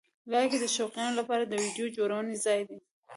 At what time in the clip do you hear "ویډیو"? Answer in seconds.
1.63-1.93